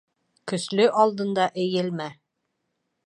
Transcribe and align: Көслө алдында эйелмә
Көслө 0.51 0.87
алдында 1.03 1.45
эйелмә 1.65 2.09